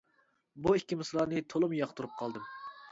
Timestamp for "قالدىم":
2.25-2.51